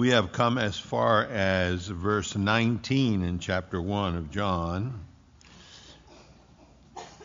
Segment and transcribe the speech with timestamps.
[0.00, 4.98] We have come as far as verse 19 in chapter 1 of John.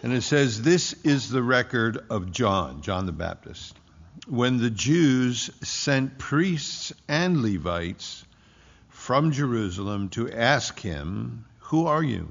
[0.03, 3.77] And it says, This is the record of John, John the Baptist.
[4.27, 8.25] When the Jews sent priests and Levites
[8.89, 12.27] from Jerusalem to ask him, Who are you?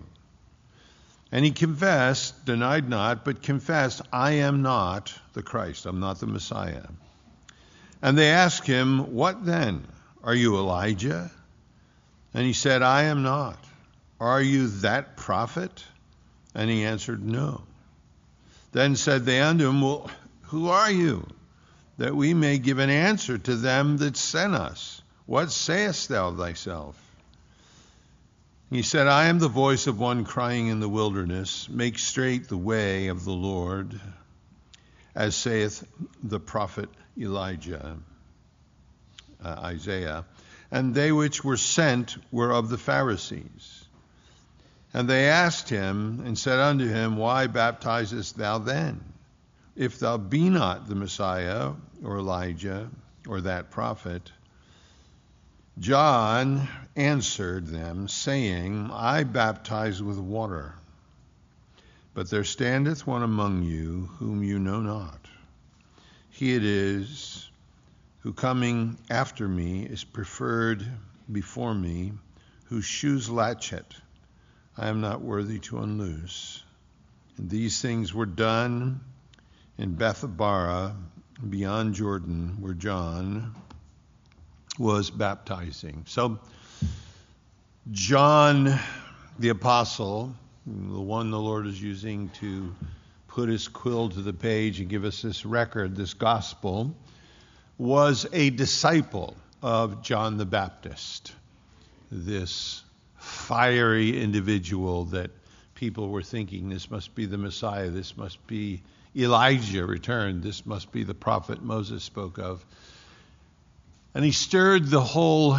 [1.33, 6.27] And he confessed, denied not, but confessed, I am not the Christ, I'm not the
[6.27, 6.85] Messiah.
[8.03, 9.87] And they asked him, What then?
[10.25, 11.31] Are you Elijah?
[12.33, 13.63] And he said, I am not.
[14.19, 15.85] Are you that prophet?
[16.55, 17.63] And he answered, No.
[18.73, 20.11] Then said they unto him, Well,
[20.45, 21.27] who are you?
[21.99, 25.03] That we may give an answer to them that sent us.
[25.27, 26.99] What sayest thou of thyself?
[28.71, 32.57] He said, I am the voice of one crying in the wilderness, Make straight the
[32.57, 34.01] way of the Lord,
[35.15, 35.87] as saith
[36.23, 37.99] the prophet Elijah
[39.45, 40.25] uh, Isaiah,
[40.71, 43.85] and they which were sent were of the Pharisees.
[44.93, 49.01] And they asked him and said unto him, Why baptizest thou then?
[49.77, 51.73] If thou be not the Messiah,
[52.05, 52.89] or Elijah,
[53.27, 54.31] or that prophet.
[55.79, 60.75] John answered them, saying, I baptize with water,
[62.13, 65.19] but there standeth one among you whom you know not.
[66.31, 67.51] He it is
[68.25, 70.83] who coming after me is preferred
[71.31, 72.11] before me,
[72.65, 73.95] whose shoes latchet
[74.79, 76.65] I am not worthy to unloose.
[77.37, 79.01] And these things were done
[79.77, 80.97] in Bethabara,
[81.51, 83.55] beyond Jordan, where John
[84.79, 86.05] was baptizing.
[86.09, 86.41] So,
[87.93, 88.79] John
[89.39, 90.35] the Apostle,
[90.67, 92.75] the one the Lord is using to
[93.29, 96.97] put his quill to the page and give us this record, this gospel,
[97.79, 101.33] was a disciple of John the Baptist,
[102.11, 102.83] this
[103.19, 105.31] fiery individual that
[105.75, 108.83] people were thinking this must be the Messiah, this must be
[109.17, 112.65] Elijah returned, this must be the prophet Moses spoke of.
[114.15, 115.59] And he stirred the whole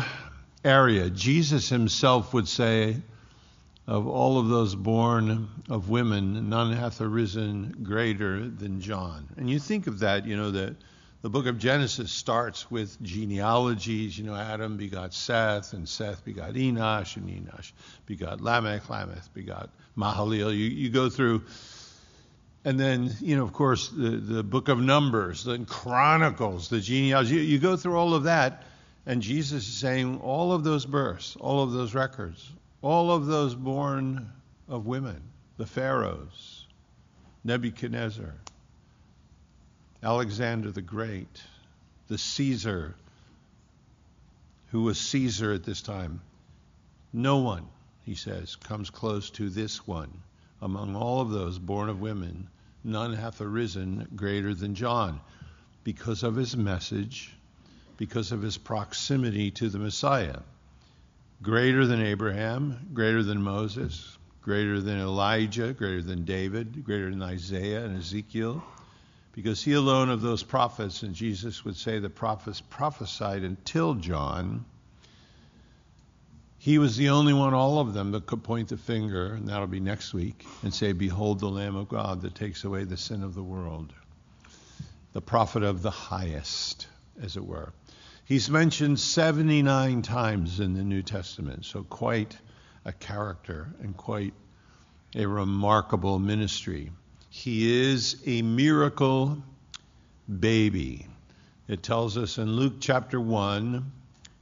[0.64, 1.10] area.
[1.10, 2.98] Jesus himself would say,
[3.88, 9.28] of all of those born of women, none hath arisen greater than John.
[9.38, 10.76] And you think of that, you know, that
[11.26, 14.16] the book of Genesis starts with genealogies.
[14.16, 17.72] You know, Adam begot Seth, and Seth begot Enosh, and Enosh
[18.06, 20.56] begot Lamech, Lamech begot Mahalalel.
[20.56, 21.42] You, you go through,
[22.64, 27.38] and then, you know, of course, the, the book of Numbers, then Chronicles, the genealogy.
[27.38, 28.62] You, you go through all of that,
[29.08, 32.52] and Jesus is saying all of those births, all of those records,
[32.84, 34.32] all of those born
[34.70, 35.24] of women,
[35.58, 36.68] the pharaohs,
[37.44, 38.36] Nebuchadnezzar,
[40.06, 41.42] Alexander the Great,
[42.10, 42.94] the Caesar,
[44.68, 46.22] who was Caesar at this time.
[47.12, 47.66] No one,
[48.04, 50.12] he says, comes close to this one.
[50.62, 52.48] Among all of those born of women,
[52.84, 55.22] none hath arisen greater than John,
[55.84, 57.36] because of his message,
[57.98, 60.42] because of his proximity to the Messiah.
[61.42, 67.86] Greater than Abraham, greater than Moses, greater than Elijah, greater than David, greater than Isaiah
[67.86, 68.64] and Ezekiel
[69.36, 74.64] because he alone of those prophets, and Jesus would say the prophets prophesied until John,
[76.58, 79.68] he was the only one, all of them, that could point the finger, and that'll
[79.68, 83.24] be next week, and say, Behold the Lamb of God that takes away the sin
[83.24, 83.92] of the world.
[85.12, 86.88] The prophet of the highest,
[87.22, 87.74] as it were.
[88.24, 92.38] He's mentioned 79 times in the New Testament, so quite
[92.86, 94.34] a character and quite
[95.14, 96.92] a remarkable ministry.
[97.38, 99.44] He is a miracle
[100.40, 101.06] baby.
[101.68, 103.92] It tells us in Luke chapter 1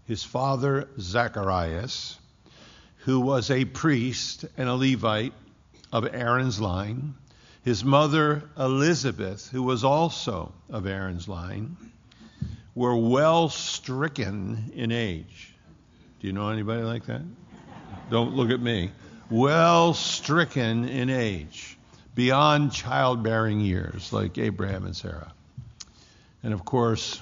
[0.05, 2.19] his father Zacharias,
[2.97, 5.33] who was a priest and a Levite
[5.91, 7.15] of Aaron's line,
[7.63, 11.75] his mother Elizabeth, who was also of Aaron's line,
[12.75, 15.51] were well stricken in age.
[16.21, 17.23] Do you know anybody like that?
[18.11, 18.91] Don't look at me.
[19.31, 21.77] Well stricken in age
[22.15, 25.31] beyond childbearing years, like Abraham and Sarah.
[26.43, 27.21] And of course,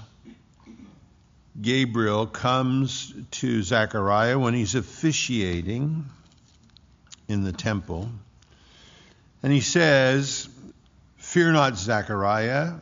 [1.60, 6.06] Gabriel comes to Zechariah when he's officiating
[7.28, 8.10] in the temple.
[9.44, 10.50] And he says,
[11.18, 12.74] Fear not, Zechariah,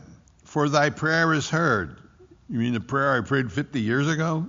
[0.46, 1.98] for thy prayer is heard.
[2.50, 4.48] You mean the prayer I prayed 50 years ago?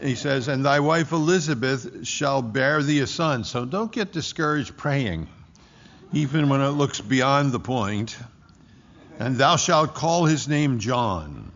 [0.00, 3.44] he says, And thy wife Elizabeth shall bear thee a son.
[3.44, 5.28] So don't get discouraged praying
[6.12, 8.16] even when it looks beyond the point.
[9.18, 11.52] And thou shalt call his name John.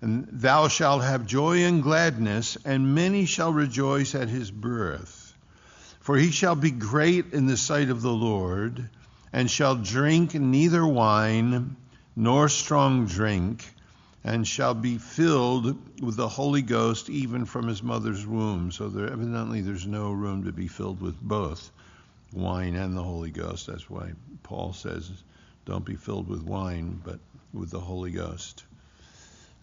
[0.00, 5.34] And thou shalt have joy and gladness, and many shall rejoice at his birth.
[6.00, 8.88] For he shall be great in the sight of the Lord,
[9.32, 11.76] and shall drink neither wine
[12.14, 13.64] nor strong drink,
[14.22, 18.72] and shall be filled with the Holy Ghost even from his mother's womb.
[18.72, 21.70] So there, evidently there's no room to be filled with both
[22.32, 23.66] wine and the Holy Ghost.
[23.66, 24.12] That's why
[24.42, 25.10] Paul says,
[25.64, 27.18] don't be filled with wine, but
[27.52, 28.64] with the Holy Ghost.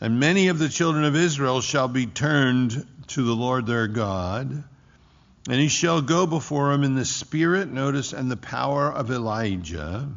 [0.02, 4.64] And many of the children of Israel shall be turned to the Lord their God,
[5.50, 10.10] and he shall go before him in the spirit, notice, and the power of Elijah,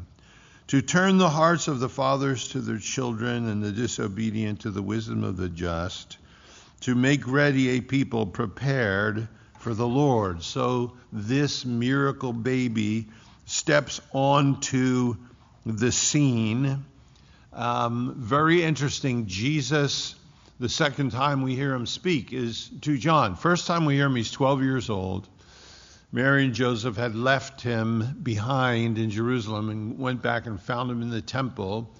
[0.68, 4.82] to turn the hearts of the fathers to their children, and the disobedient to the
[4.82, 6.18] wisdom of the just,
[6.80, 9.28] to make ready a people prepared
[9.66, 10.44] for the Lord.
[10.44, 13.08] So this miracle baby
[13.46, 15.16] steps onto
[15.64, 16.84] the scene
[17.52, 19.26] um, very interesting.
[19.26, 20.14] Jesus,
[20.60, 23.34] the second time we hear him speak is to John.
[23.34, 25.26] First time we hear him, he's 12 years old.
[26.12, 31.02] Mary and Joseph had left him behind in Jerusalem and went back and found him
[31.02, 31.90] in the temple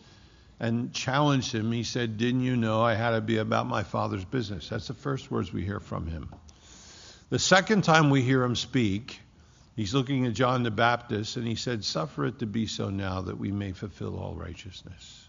[0.60, 1.72] and challenged him.
[1.72, 4.68] He said, Didn't you know I had to be about my father's business?
[4.68, 6.28] That's the first words we hear from him.
[7.31, 9.20] The second time we hear him speak,
[9.75, 13.23] he's looking at John the Baptist and he said, Suffer it to be so now
[13.23, 15.26] that we may fulfill all righteousness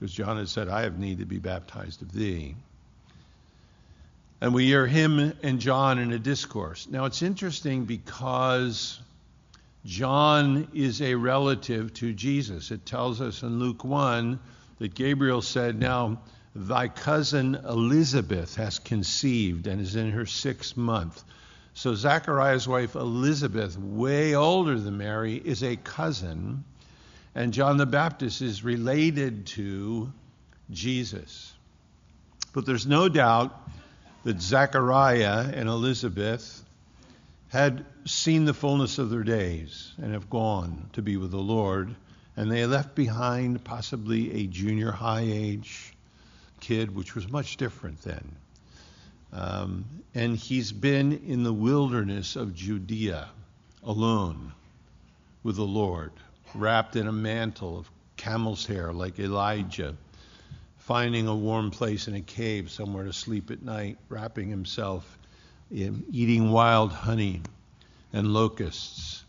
[0.00, 2.56] because John had said, I have need to be baptized of thee.
[4.40, 6.88] And we hear him and John in a discourse.
[6.88, 8.98] Now it's interesting because
[9.84, 12.70] John is a relative to Jesus.
[12.70, 14.40] It tells us in Luke 1
[14.78, 16.22] that Gabriel said, Now
[16.54, 21.22] thy cousin Elizabeth has conceived and is in her sixth month.
[21.74, 26.64] So Zachariah's wife Elizabeth, way older than Mary, is a cousin.
[27.34, 30.12] And John the Baptist is related to
[30.70, 31.52] Jesus.
[32.52, 33.56] But there's no doubt
[34.24, 36.64] that Zechariah and Elizabeth
[37.48, 41.94] had seen the fullness of their days and have gone to be with the Lord.
[42.36, 45.89] And they left behind possibly a junior high age
[46.60, 48.36] kid, which was much different then.
[49.32, 49.84] Um,
[50.14, 53.28] and he's been in the wilderness of Judea
[53.82, 54.52] alone
[55.42, 56.12] with the Lord
[56.54, 59.96] wrapped in a mantle of camel's hair like Elijah,
[60.78, 65.18] finding a warm place in a cave somewhere to sleep at night, wrapping himself
[65.70, 67.40] in eating wild honey
[68.12, 69.24] and locusts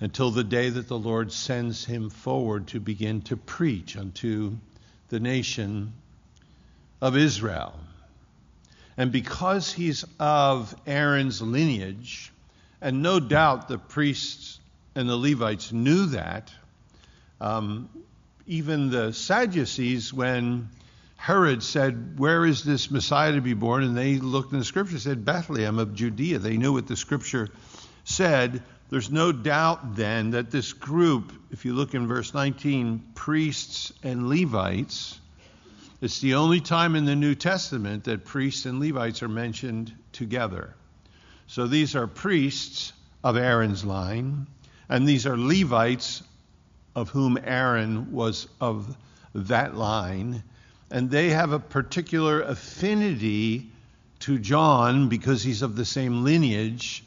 [0.00, 4.56] until the day that the Lord sends him forward to begin to preach unto
[5.08, 5.92] the nation
[7.00, 7.74] of Israel.
[8.96, 12.32] And because he's of Aaron's lineage,
[12.80, 14.58] and no doubt the priests
[14.94, 16.50] and the Levites knew that.
[17.40, 17.88] Um,
[18.46, 20.70] even the Sadducees, when
[21.16, 23.84] Herod said, Where is this Messiah to be born?
[23.84, 26.38] And they looked in the scripture, said, Bethlehem of Judea.
[26.38, 27.48] They knew what the scripture
[28.04, 28.62] said.
[28.90, 34.28] There's no doubt then that this group, if you look in verse 19, priests and
[34.28, 35.20] Levites,
[36.00, 40.74] it's the only time in the New Testament that priests and Levites are mentioned together.
[41.48, 42.92] So these are priests
[43.24, 44.46] of Aaron's line.
[44.88, 46.22] And these are Levites,
[46.94, 48.96] of whom Aaron was of
[49.34, 50.42] that line.
[50.90, 53.70] And they have a particular affinity
[54.20, 57.04] to John because he's of the same lineage.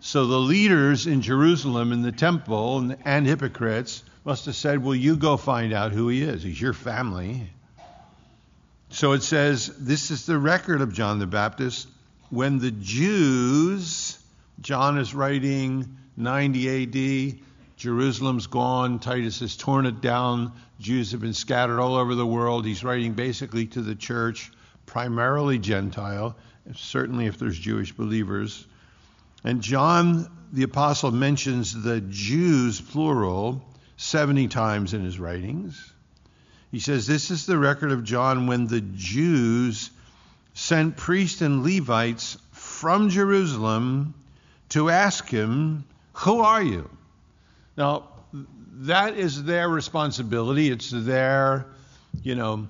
[0.00, 4.94] So the leaders in Jerusalem in the temple and, and hypocrites must have said, Well,
[4.94, 6.42] you go find out who he is.
[6.42, 7.50] He's your family.
[8.90, 11.88] So it says, This is the record of John the Baptist.
[12.28, 14.18] When the Jews,
[14.60, 17.40] John is writing 90 AD.
[17.76, 18.98] Jerusalem's gone.
[18.98, 20.52] Titus has torn it down.
[20.80, 22.66] Jews have been scattered all over the world.
[22.66, 24.50] He's writing basically to the church,
[24.86, 26.36] primarily Gentile,
[26.74, 28.66] certainly if there's Jewish believers.
[29.44, 33.62] And John the Apostle mentions the Jews, plural,
[33.96, 35.89] 70 times in his writings.
[36.70, 39.90] He says, This is the record of John when the Jews
[40.54, 44.14] sent priests and Levites from Jerusalem
[44.70, 46.90] to ask him who are you?
[47.76, 50.70] Now, that is their responsibility.
[50.70, 51.66] It's their,
[52.22, 52.68] you know,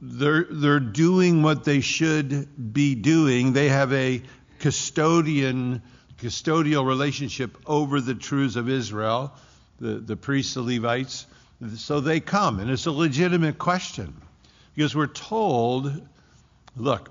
[0.00, 3.52] they're, they're doing what they should be doing.
[3.52, 4.22] They have a
[4.60, 5.82] custodian,
[6.18, 9.32] custodial relationship over the truths of Israel,
[9.80, 11.26] the, the priests, the Levites.
[11.76, 14.14] So they come, and it's a legitimate question
[14.74, 16.06] because we're told
[16.76, 17.10] look,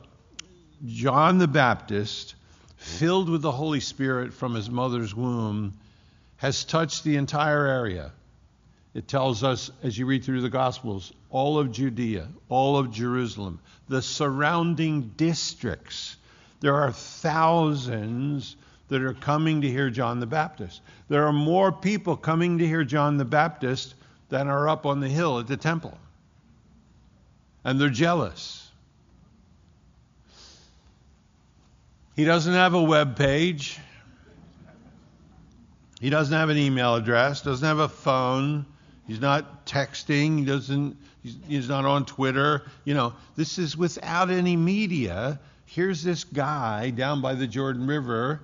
[0.86, 2.36] John the Baptist
[2.76, 5.74] filled with the Holy Spirit from his mother's womb,
[6.38, 8.12] has touched the entire area.
[8.94, 13.60] It tells us, as you read through the Gospels, all of Judea, all of Jerusalem,
[13.88, 16.18] the surrounding districts.
[16.60, 18.56] There are thousands
[18.90, 20.82] that are coming to hear John the Baptist.
[21.08, 23.96] There are more people coming to hear John the Baptist
[24.30, 25.98] than are up on the hill at the temple.
[27.64, 28.70] And they're jealous.
[32.16, 33.80] He doesn't have a web page.
[36.00, 38.66] He doesn't have an email address, doesn't have a phone.
[39.08, 40.40] He's not texting.
[40.40, 40.98] He doesn't.
[41.24, 42.64] He's, he's, not on Twitter.
[42.84, 45.40] You know, this is without any media.
[45.66, 48.42] Here's this guy down by the Jordan River,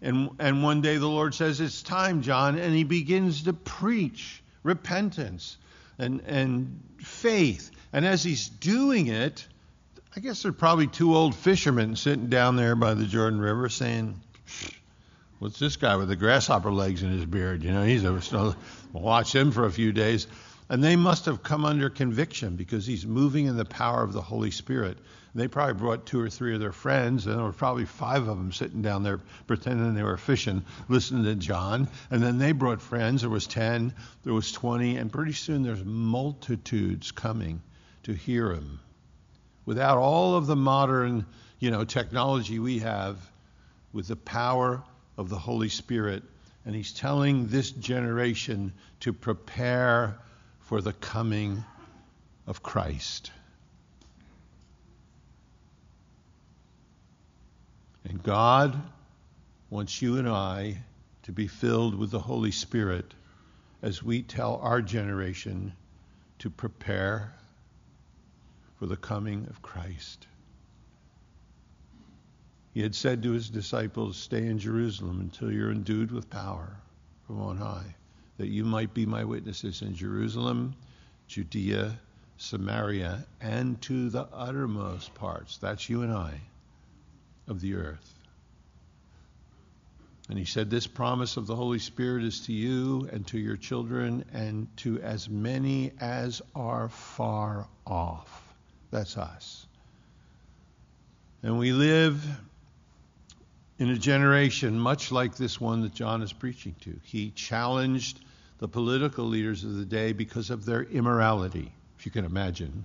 [0.00, 4.42] and and one day the Lord says, "It's time, John," and he begins to preach
[4.66, 5.56] repentance
[5.98, 7.70] and and faith.
[7.92, 9.46] And as he's doing it,
[10.14, 13.68] I guess there are probably two old fishermen sitting down there by the Jordan River
[13.68, 14.20] saying,
[15.38, 17.62] What's this guy with the grasshopper legs in his beard?
[17.62, 18.56] You know, he's a,
[18.92, 20.26] watch him for a few days.
[20.68, 24.20] And they must have come under conviction because he's moving in the power of the
[24.20, 24.98] Holy Spirit.
[25.32, 28.26] And they probably brought two or three of their friends, and there were probably five
[28.26, 31.88] of them sitting down there pretending they were fishing, listening to John.
[32.10, 33.20] And then they brought friends.
[33.20, 33.94] There was 10,
[34.24, 37.62] there was 20, and pretty soon there's multitudes coming
[38.02, 38.80] to hear him.
[39.66, 41.26] Without all of the modern,
[41.60, 43.18] you know, technology we have,
[43.92, 44.82] with the power
[45.16, 46.24] of the Holy Spirit,
[46.64, 50.18] and he's telling this generation to prepare
[50.66, 51.64] for the coming
[52.46, 53.30] of Christ.
[58.04, 58.80] And God
[59.70, 60.82] wants you and I
[61.22, 63.14] to be filled with the Holy Spirit
[63.82, 65.72] as we tell our generation
[66.40, 67.32] to prepare
[68.78, 70.26] for the coming of Christ.
[72.74, 76.76] He had said to his disciples, Stay in Jerusalem until you're endued with power
[77.26, 77.94] from on high,
[78.38, 80.74] that you might be my witnesses in Jerusalem,
[81.26, 81.98] Judea,
[82.38, 85.56] Samaria, and to the uttermost parts.
[85.58, 86.40] That's you and I
[87.48, 88.12] of the earth.
[90.28, 93.56] And he said, This promise of the Holy Spirit is to you and to your
[93.56, 98.42] children and to as many as are far off.
[98.90, 99.66] That's us.
[101.42, 102.26] And we live
[103.78, 106.98] in a generation much like this one that John is preaching to.
[107.04, 108.18] He challenged
[108.58, 112.84] the political leaders of the day because of their immorality, if you can imagine.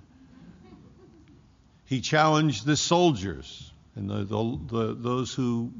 [1.86, 5.72] He challenged the soldiers and the, the, the, those who,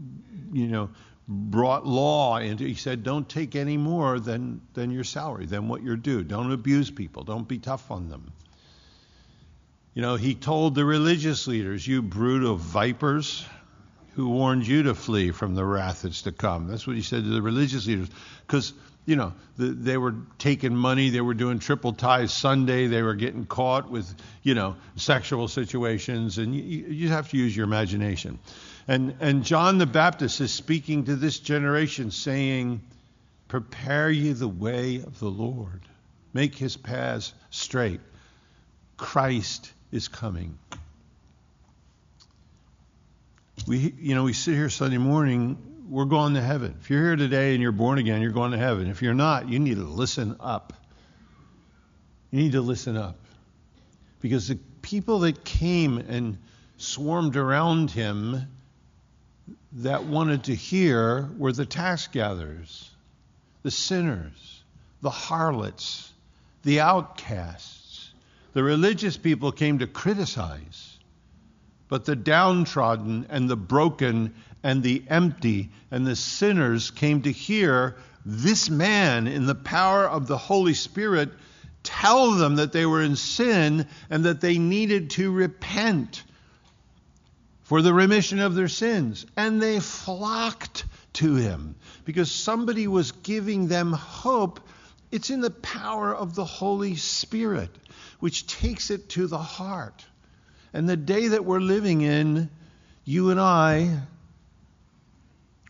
[0.52, 0.90] you know,
[1.26, 2.64] brought law into.
[2.64, 6.24] He said, "Don't take any more than than your salary, than what you're due.
[6.24, 7.22] Don't abuse people.
[7.22, 8.32] Don't be tough on them."
[9.94, 13.44] You know, he told the religious leaders, "You brood of vipers."
[14.14, 16.68] who warned you to flee from the wrath that's to come.
[16.68, 18.08] That's what he said to the religious leaders.
[18.46, 23.02] Because, you know, the, they were taking money, they were doing triple ties Sunday, they
[23.02, 27.64] were getting caught with, you know, sexual situations, and you, you have to use your
[27.64, 28.38] imagination.
[28.86, 32.80] And, and John the Baptist is speaking to this generation saying,
[33.48, 35.82] Prepare ye the way of the Lord,
[36.32, 38.00] make his paths straight.
[38.96, 40.58] Christ is coming
[43.66, 45.58] we, you know, we sit here Sunday morning,
[45.92, 46.74] we're going to heaven.
[46.80, 48.88] If you're here today and you're born again, you're going to heaven.
[48.88, 50.72] If you're not, you need to listen up.
[52.30, 53.18] You need to listen up.
[54.22, 56.38] Because the people that came and
[56.78, 58.40] swarmed around him
[59.72, 62.90] that wanted to hear were the tax gatherers,
[63.62, 64.62] the sinners,
[65.02, 66.10] the harlots,
[66.62, 68.14] the outcasts.
[68.54, 70.92] The religious people came to criticize
[71.92, 77.96] but the downtrodden and the broken and the empty and the sinners came to hear
[78.24, 81.30] this man in the power of the Holy Spirit
[81.82, 86.22] tell them that they were in sin and that they needed to repent
[87.62, 89.26] for the remission of their sins.
[89.36, 94.60] And they flocked to him because somebody was giving them hope.
[95.10, 97.70] It's in the power of the Holy Spirit,
[98.20, 100.04] which takes it to the heart.
[100.72, 102.48] And the day that we're living in,
[103.04, 104.00] you and I,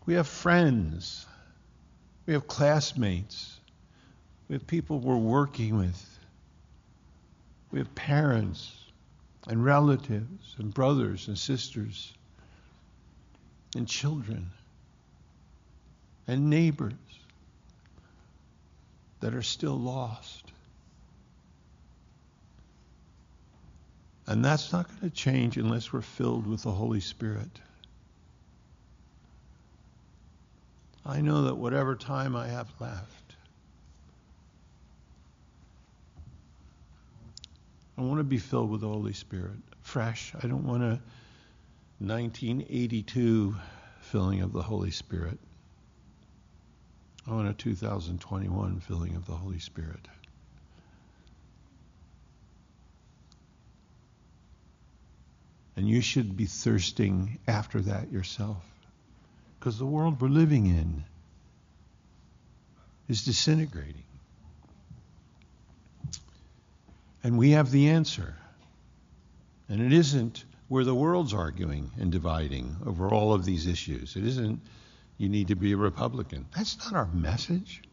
[0.05, 1.25] we have friends,
[2.25, 3.59] we have classmates,
[4.47, 6.19] we have people we're working with,
[7.71, 8.71] we have parents
[9.47, 12.13] and relatives and brothers and sisters
[13.75, 14.49] and children
[16.27, 16.93] and neighbors
[19.19, 20.43] that are still lost.
[24.27, 27.49] And that's not going to change unless we're filled with the Holy Spirit.
[31.05, 33.35] I know that whatever time I have left,
[37.97, 40.33] I want to be filled with the Holy Spirit, fresh.
[40.41, 40.99] I don't want a
[41.99, 43.55] 1982
[44.01, 45.37] filling of the Holy Spirit.
[47.27, 50.07] I want a 2021 filling of the Holy Spirit.
[55.75, 58.72] And you should be thirsting after that yourself.
[59.63, 61.05] Because the world we're living in
[63.07, 64.03] is disintegrating.
[67.23, 68.35] And we have the answer.
[69.69, 74.17] And it isn't where the world's arguing and dividing over all of these issues.
[74.17, 74.59] It isn't
[75.17, 76.45] you need to be a Republican.
[76.53, 77.83] That's not our message.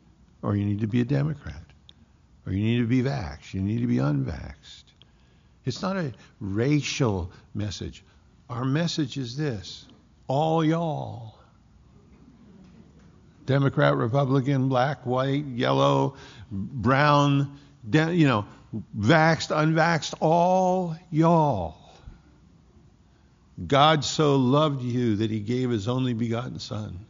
[0.43, 1.63] Or you need to be a Democrat.
[2.47, 3.55] Or you need to be vaxxed.
[3.55, 4.87] You need to be unvaxxed.
[5.65, 8.03] It's not a racial message.
[8.49, 9.87] Our message is this
[10.27, 11.37] all y'all.
[13.51, 16.15] Democrat, Republican, black, white, yellow,
[16.53, 17.59] brown,
[17.93, 18.45] you know,
[18.97, 21.77] vaxxed, unvaxxed, all y'all.
[23.67, 27.05] God so loved you that he gave his only begotten Son,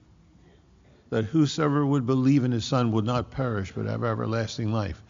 [1.10, 5.00] that whosoever would believe in his Son would not perish but have everlasting life.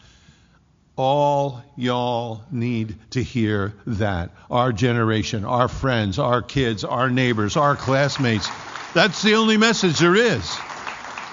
[0.97, 4.31] All y'all need to hear that.
[4.49, 8.49] Our generation, our friends, our kids, our neighbors, our classmates.
[8.93, 10.57] That's the only message there is.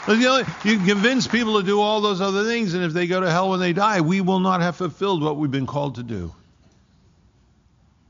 [0.09, 3.31] You can convince people to do all those other things, and if they go to
[3.31, 6.35] hell when they die, we will not have fulfilled what we've been called to do.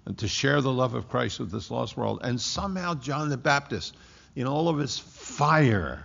[0.07, 2.21] And to share the love of Christ with this lost world.
[2.23, 3.97] And somehow John the Baptist,
[4.37, 6.05] in all of his fire,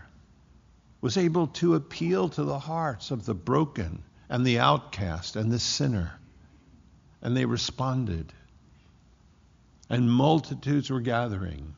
[0.99, 5.59] was able to appeal to the hearts of the broken and the outcast and the
[5.59, 6.11] sinner.
[7.21, 8.33] And they responded.
[9.89, 11.75] And multitudes were gathering.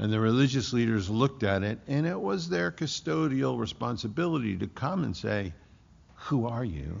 [0.00, 5.04] And the religious leaders looked at it, and it was their custodial responsibility to come
[5.04, 5.52] and say,
[6.14, 6.96] Who are you?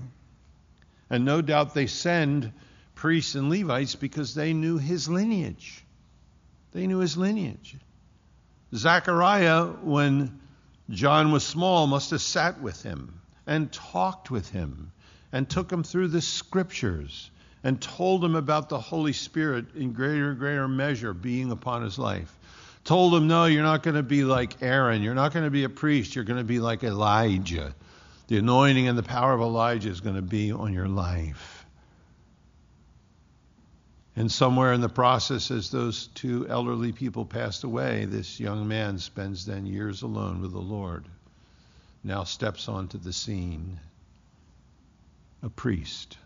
[1.08, 2.52] And no doubt they send
[2.94, 5.82] priests and Levites because they knew his lineage.
[6.72, 7.74] They knew his lineage.
[8.74, 10.38] Zechariah, when
[10.90, 14.92] John was small, must have sat with him and talked with him
[15.32, 17.30] and took him through the scriptures
[17.64, 21.98] and told him about the Holy Spirit in greater and greater measure being upon his
[21.98, 22.36] life
[22.84, 25.02] told him, No, you're not going to be like Aaron.
[25.02, 26.14] You're not going to be a priest.
[26.14, 27.74] You're going to be like Elijah.
[28.28, 31.66] The anointing and the power of Elijah is going to be on your life.
[34.16, 38.98] And somewhere in the process, as those two elderly people passed away, this young man
[38.98, 41.04] spends then years alone with the Lord.
[42.04, 43.78] Now steps onto the scene
[45.42, 46.18] a priest,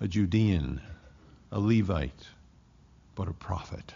[0.00, 0.80] a Judean,
[1.50, 2.26] a Levite,
[3.14, 3.92] but a prophet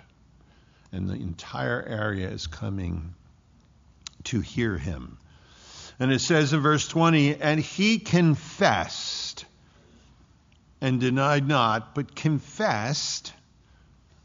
[0.97, 3.15] and the entire area is coming
[4.25, 5.19] to hear him.
[6.01, 9.45] And it says in verse 20, and he confessed
[10.81, 13.33] and denied not, but confessed,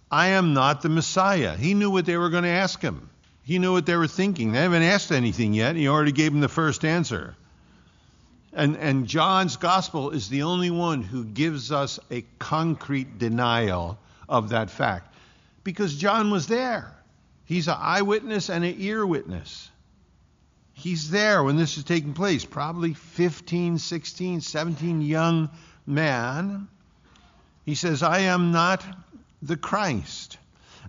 [0.10, 1.56] I am not the Messiah.
[1.56, 3.10] He knew what they were going to ask him.
[3.44, 4.54] He knew what they were thinking.
[4.54, 5.76] They haven't asked anything yet.
[5.76, 7.36] He already gave them the first answer.
[8.54, 13.98] And, and John's gospel is the only one who gives us a concrete denial
[14.30, 15.11] of that fact
[15.64, 16.94] because John was there.
[17.46, 19.70] He's an eyewitness and an ear witness.
[20.74, 25.50] He's there when this is taking place, probably 15, 16, 17 young
[25.86, 26.68] man.
[27.66, 28.84] He says, I am not
[29.42, 30.38] the Christ.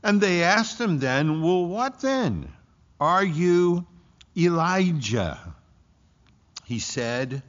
[0.03, 2.51] And they asked him then, Well, what then?
[3.01, 3.87] Are you
[4.37, 5.39] Elijah?
[6.65, 7.43] He said,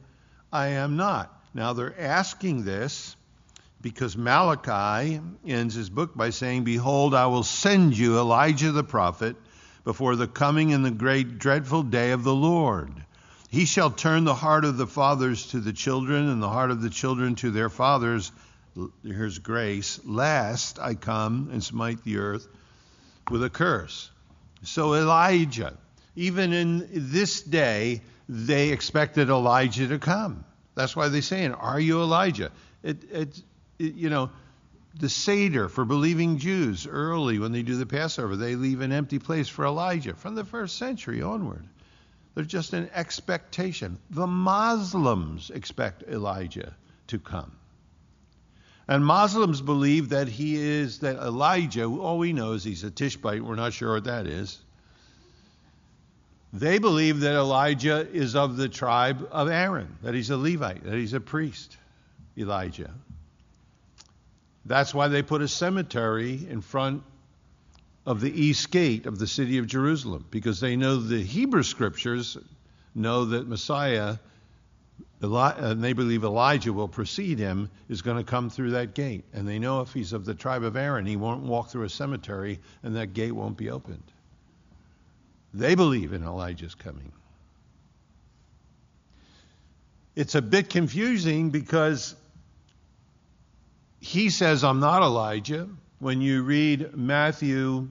[0.52, 1.30] I am not.
[1.54, 3.16] Now they're asking this
[3.84, 9.36] because Malachi ends his book by saying, Behold, I will send you Elijah the prophet
[9.84, 12.90] before the coming and the great dreadful day of the Lord.
[13.50, 16.80] He shall turn the heart of the fathers to the children, and the heart of
[16.80, 18.32] the children to their fathers.
[19.02, 22.48] Here's grace, lest I come and smite the earth
[23.30, 24.10] with a curse.
[24.62, 25.76] So Elijah,
[26.16, 30.46] even in this day, they expected Elijah to come.
[30.74, 32.50] That's why they're saying, Are you Elijah?
[32.82, 33.42] It, it,
[33.78, 34.30] you know,
[34.98, 39.18] the Seder for believing Jews early when they do the Passover, they leave an empty
[39.18, 41.64] place for Elijah from the first century onward.
[42.34, 43.98] There's just an expectation.
[44.10, 46.74] The Muslims expect Elijah
[47.08, 47.52] to come.
[48.86, 53.42] And Muslims believe that he is, that Elijah, all we know is he's a Tishbite,
[53.42, 54.58] we're not sure what that is.
[56.52, 60.94] They believe that Elijah is of the tribe of Aaron, that he's a Levite, that
[60.94, 61.76] he's a priest,
[62.36, 62.90] Elijah.
[64.66, 67.02] That's why they put a cemetery in front
[68.06, 72.36] of the east gate of the city of Jerusalem, because they know the Hebrew scriptures
[72.94, 74.16] know that Messiah
[75.22, 79.24] uh, and they believe Elijah will precede him, is going to come through that gate.
[79.32, 81.88] And they know if he's of the tribe of Aaron, he won't walk through a
[81.88, 84.02] cemetery and that gate won't be opened.
[85.54, 87.12] They believe in Elijah's coming.
[90.16, 92.14] It's a bit confusing because
[94.04, 95.66] he says, I'm not Elijah.
[95.98, 97.88] When you read Matthew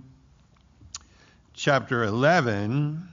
[1.55, 3.07] chapter 11,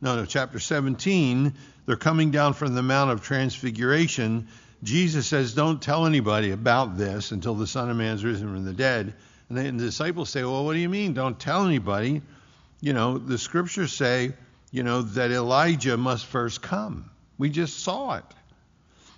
[0.00, 1.52] no, no, chapter 17,
[1.86, 4.46] they're coming down from the Mount of Transfiguration.
[4.84, 8.64] Jesus says, Don't tell anybody about this until the Son of Man Man's risen from
[8.64, 9.12] the dead.
[9.48, 11.14] And then the disciples say, Well, what do you mean?
[11.14, 12.22] Don't tell anybody.
[12.80, 14.34] You know, the scriptures say,
[14.70, 17.10] you know, that Elijah must first come.
[17.38, 18.24] We just saw it.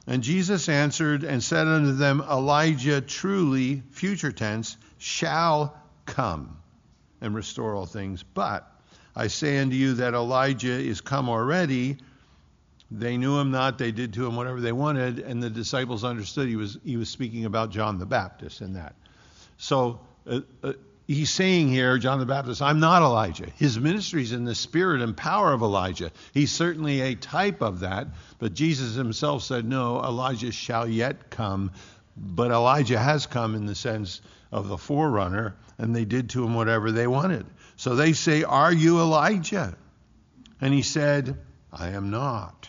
[0.06, 6.56] And Jesus answered and said unto them, Elijah truly, future tense, shall come
[7.20, 8.22] and restore all things.
[8.22, 8.68] But
[9.14, 11.98] I say unto you that Elijah is come already.
[12.90, 16.48] They knew him not, they did to him whatever they wanted, and the disciples understood
[16.48, 18.94] he was he was speaking about John the Baptist in that.
[19.56, 20.72] So uh, uh,
[21.12, 23.46] he's saying here, John the Baptist, I'm not Elijah.
[23.56, 26.10] His ministry is in the spirit and power of Elijah.
[26.32, 31.72] He's certainly a type of that, but Jesus himself said, No, Elijah shall yet come.
[32.16, 34.20] But Elijah has come in the sense
[34.50, 37.46] of the forerunner, and they did to him whatever they wanted.
[37.76, 39.76] So they say, Are you Elijah?
[40.60, 41.38] And he said,
[41.72, 42.68] I am not.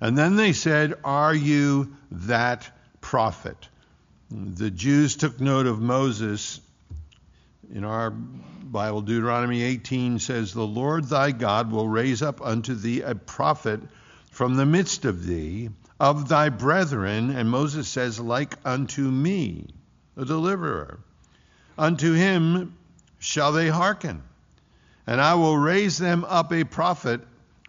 [0.00, 3.68] And then they said, Are you that prophet?
[4.30, 6.60] The Jews took note of Moses.
[7.74, 13.00] In our Bible, Deuteronomy 18 says, The Lord thy God will raise up unto thee
[13.00, 13.80] a prophet
[14.30, 19.68] from the midst of thee, of thy brethren, and Moses says, like unto me,
[20.16, 21.00] a deliverer.
[21.78, 22.76] Unto him
[23.18, 24.22] shall they hearken.
[25.06, 27.20] And I will raise them up a prophet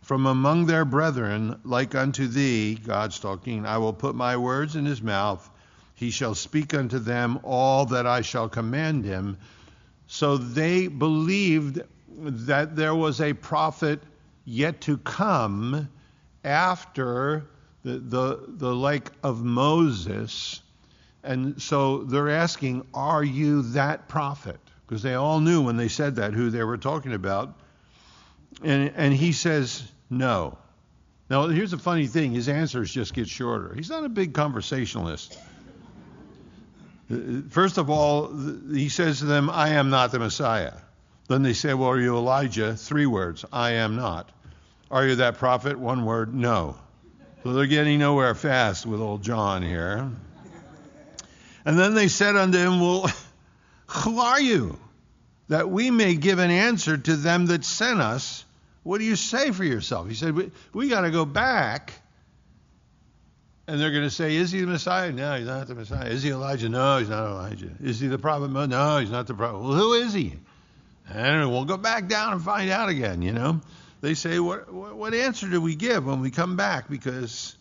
[0.04, 3.66] from among their brethren, like unto thee, God's talking.
[3.66, 5.50] I will put my words in his mouth.
[5.96, 9.38] He shall speak unto them all that I shall command him.
[10.08, 11.82] So they believed
[12.20, 14.02] that there was a prophet
[14.46, 15.90] yet to come
[16.44, 17.46] after
[17.84, 20.62] the, the, the like of Moses.
[21.24, 24.60] And so they're asking, Are you that prophet?
[24.88, 27.54] because they all knew when they said that who they were talking about.
[28.64, 30.58] And, and he says, no.
[31.30, 33.74] Now, here's the funny thing his answers just get shorter.
[33.74, 35.38] He's not a big conversationalist.
[37.50, 38.36] First of all,
[38.72, 40.74] he says to them, I am not the Messiah.
[41.28, 42.76] Then they say, Well, are you Elijah?
[42.76, 44.30] Three words, I am not.
[44.92, 45.78] Are you that prophet?
[45.78, 46.78] One word, no.
[47.44, 50.10] So they're getting nowhere fast with old John here.
[51.66, 53.10] And then they said unto him, Well,
[53.88, 54.78] who are you?
[55.50, 58.44] That we may give an answer to them that sent us.
[58.84, 60.08] What do you say for yourself?
[60.08, 61.94] He said, We, we got to go back.
[63.68, 65.12] And they're going to say, Is he the Messiah?
[65.12, 66.08] No, he's not the Messiah.
[66.08, 66.70] Is he Elijah?
[66.70, 67.72] No, he's not Elijah.
[67.84, 68.50] Is he the prophet?
[68.50, 69.60] No, he's not the prophet.
[69.60, 70.34] Well, who is he?
[71.10, 73.62] And we'll go back down and find out again, you know.
[74.02, 76.90] They say, what, what answer do we give when we come back?
[76.90, 77.56] Because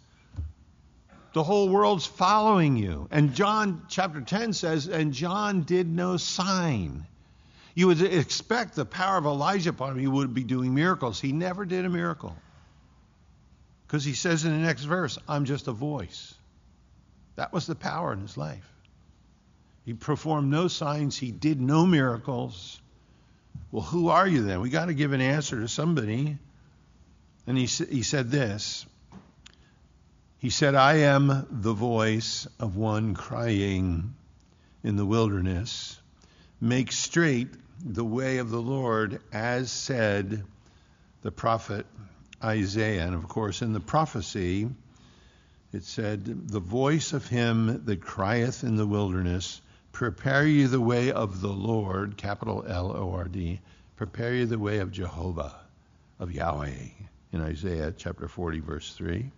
[1.33, 3.09] the whole world's following you.
[3.11, 7.07] And John chapter 10 says, And John did no sign.
[7.75, 11.21] You would expect the power of Elijah upon him, he would be doing miracles.
[11.21, 12.35] He never did a miracle.
[13.87, 16.35] Because he says in the next verse, I'm just a voice.
[17.37, 18.69] That was the power in his life.
[19.85, 22.81] He performed no signs, he did no miracles.
[23.71, 24.61] Well, who are you then?
[24.61, 26.39] We got to give an answer to somebody.
[27.47, 28.87] And he, he said this
[30.39, 34.15] he said, I am the voice of one crying
[34.85, 35.99] in the wilderness,
[36.61, 37.49] make straight
[37.83, 40.45] the way of the Lord, as said
[41.23, 41.87] the prophet
[42.43, 43.07] Isaiah.
[43.07, 44.69] And of course, in the prophecy,
[45.73, 49.61] it said, The voice of him that crieth in the wilderness,
[49.93, 53.61] prepare ye the way of the Lord, capital L O R D,
[53.97, 55.55] prepare ye the way of Jehovah,
[56.19, 56.89] of Yahweh,
[57.33, 59.31] in Isaiah chapter 40, verse 3.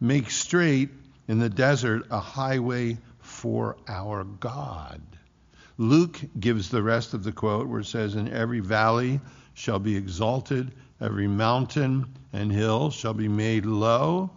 [0.00, 0.90] Make straight
[1.28, 5.00] in the desert a highway for our God.
[5.78, 9.20] Luke gives the rest of the quote where it says, In every valley
[9.54, 14.30] shall be exalted, every mountain and hill shall be made low,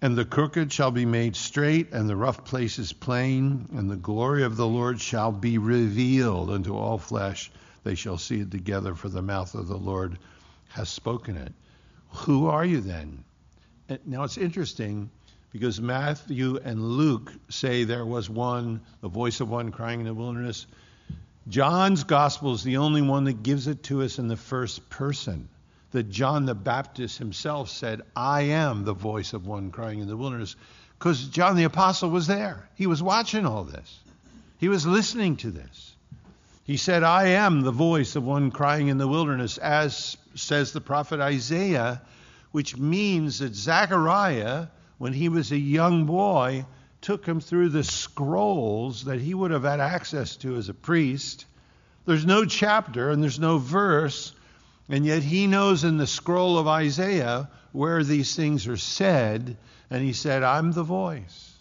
[0.00, 4.44] and the crooked shall be made straight, and the rough places plain, and the glory
[4.44, 7.50] of the Lord shall be revealed unto all flesh.
[7.82, 10.18] They shall see it together, for the mouth of the Lord
[10.68, 11.52] has spoken it.
[12.10, 13.24] Who are you then?
[14.04, 15.10] Now it's interesting
[15.52, 20.14] because Matthew and Luke say there was one, the voice of one crying in the
[20.14, 20.66] wilderness.
[21.48, 25.48] John's gospel is the only one that gives it to us in the first person.
[25.96, 30.16] that John the Baptist himself said, I am the voice of one crying in the
[30.16, 30.54] wilderness,
[30.98, 32.68] because John the Apostle was there.
[32.74, 33.98] He was watching all this,
[34.58, 35.94] he was listening to this.
[36.64, 40.80] He said, I am the voice of one crying in the wilderness, as says the
[40.80, 42.02] prophet Isaiah,
[42.50, 44.66] which means that Zechariah,
[44.98, 46.66] when he was a young boy,
[47.06, 51.46] took him through the scrolls that he would have had access to as a priest.
[52.04, 54.34] There's no chapter and there's no verse,
[54.88, 59.56] and yet he knows in the scroll of Isaiah where these things are said,
[59.88, 61.54] and he said, I'm the voice.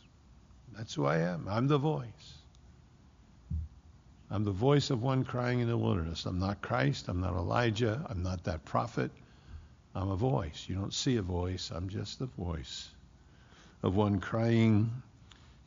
[0.76, 1.48] That's who I am.
[1.48, 2.08] I'm the voice.
[4.32, 6.26] I'm the voice of one crying in the wilderness.
[6.26, 7.08] I'm not Christ.
[7.08, 8.04] I'm not Elijah.
[8.10, 9.12] I'm not that prophet.
[9.94, 10.66] I'm a voice.
[10.68, 11.70] You don't see a voice.
[11.70, 12.90] I'm just the voice
[13.84, 14.90] of one crying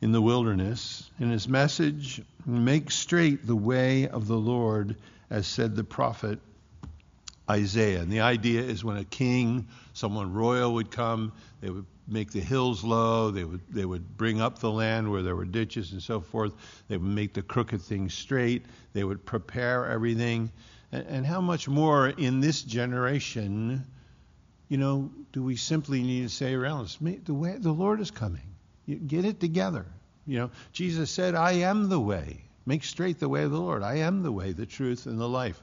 [0.01, 1.09] in the wilderness.
[1.19, 4.95] In his message, make straight the way of the Lord,
[5.29, 6.39] as said the prophet
[7.49, 8.01] Isaiah.
[8.01, 12.39] And the idea is when a king, someone royal would come, they would make the
[12.39, 16.01] hills low, they would, they would bring up the land where there were ditches and
[16.01, 16.53] so forth,
[16.87, 20.51] they would make the crooked things straight, they would prepare everything.
[20.91, 23.85] And, and how much more in this generation,
[24.69, 28.11] you know, do we simply need to say around us, the way the Lord is
[28.11, 28.48] coming.
[28.95, 29.85] Get it together.
[30.25, 32.41] You know, Jesus said, I am the way.
[32.65, 33.83] Make straight the way of the Lord.
[33.83, 35.61] I am the way, the truth, and the life.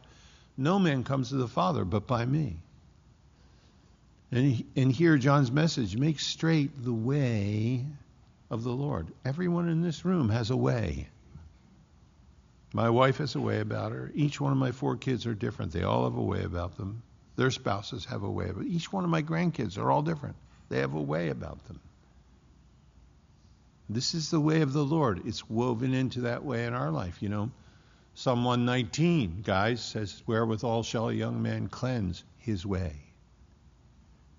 [0.56, 2.56] No man comes to the Father but by me.
[4.32, 7.84] And, and here, John's message make straight the way
[8.50, 9.06] of the Lord.
[9.24, 11.08] Everyone in this room has a way.
[12.72, 14.10] My wife has a way about her.
[14.14, 15.72] Each one of my four kids are different.
[15.72, 17.02] They all have a way about them.
[17.36, 20.36] Their spouses have a way about Each one of my grandkids are all different.
[20.68, 21.80] They have a way about them.
[23.88, 25.22] This is the way of the Lord.
[25.27, 27.51] It's woven into that way in our life, you know.
[28.14, 32.96] Psalm 119, guys, says, Wherewithal shall a young man cleanse his way?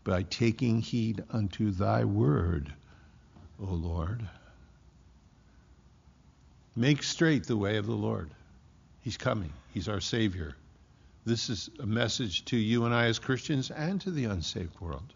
[0.03, 2.73] By taking heed unto thy word,
[3.61, 4.27] O Lord.
[6.75, 8.29] Make straight the way of the Lord.
[9.01, 10.55] He's coming, He's our Savior.
[11.25, 15.13] This is a message to you and I as Christians and to the unsaved world.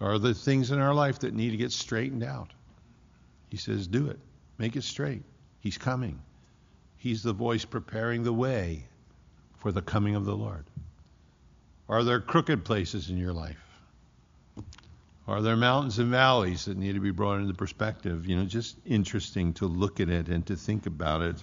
[0.00, 2.52] Are there things in our life that need to get straightened out?
[3.48, 4.18] He says, Do it.
[4.58, 5.22] Make it straight.
[5.60, 6.20] He's coming.
[6.96, 8.84] He's the voice preparing the way
[9.58, 10.64] for the coming of the Lord.
[11.88, 13.56] Are there crooked places in your life?
[15.26, 18.26] Are there mountains and valleys that need to be brought into perspective?
[18.26, 21.36] You know, just interesting to look at it and to think about it.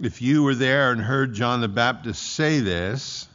[0.00, 3.28] If you were there and heard John the Baptist say this,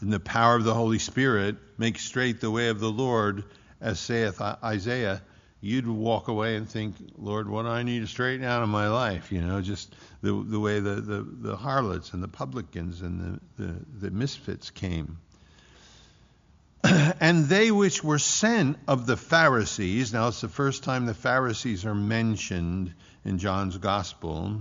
[0.00, 3.44] in the power of the Holy Spirit, make straight the way of the Lord,
[3.80, 5.22] as saith Isaiah,
[5.62, 8.88] you'd walk away and think, Lord, what do I need to straighten out in my
[8.88, 9.30] life?
[9.30, 13.64] You know, just the, the way the, the, the harlots and the publicans and the,
[13.64, 15.18] the, the misfits came.
[16.84, 21.86] and they which were sent of the Pharisees, now it's the first time the Pharisees
[21.86, 22.92] are mentioned
[23.24, 24.60] in John's Gospel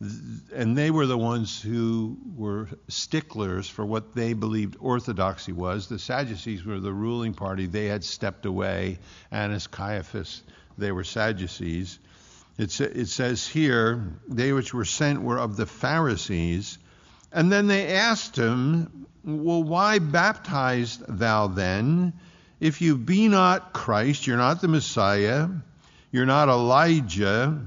[0.00, 5.88] and they were the ones who were sticklers for what they believed orthodoxy was.
[5.88, 7.66] The Sadducees were the ruling party.
[7.66, 9.00] They had stepped away.
[9.32, 10.42] Annas, Caiaphas,
[10.76, 11.98] they were Sadducees.
[12.58, 16.78] It, it says here, they which were sent were of the Pharisees.
[17.32, 22.12] And then they asked him, Well, why baptized thou then?
[22.60, 25.48] If you be not Christ, you're not the Messiah,
[26.12, 27.66] you're not Elijah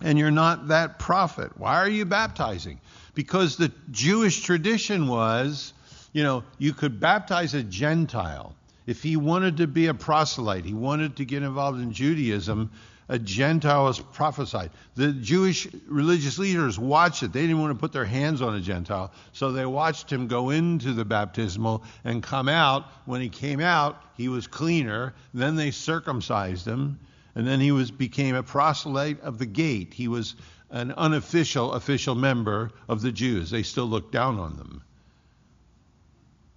[0.00, 1.52] and you're not that prophet.
[1.56, 2.80] Why are you baptizing?
[3.14, 5.72] Because the Jewish tradition was,
[6.12, 8.54] you know, you could baptize a Gentile.
[8.86, 12.70] If he wanted to be a proselyte, he wanted to get involved in Judaism,
[13.08, 14.70] a Gentile was prophesied.
[14.96, 17.32] The Jewish religious leaders watched it.
[17.32, 20.50] They didn't want to put their hands on a Gentile, so they watched him go
[20.50, 22.84] into the baptismal and come out.
[23.04, 25.14] When he came out, he was cleaner.
[25.32, 26.98] Then they circumcised him
[27.36, 29.92] and then he was became a proselyte of the gate.
[29.92, 30.34] He was
[30.70, 33.50] an unofficial official member of the Jews.
[33.50, 34.82] They still looked down on them.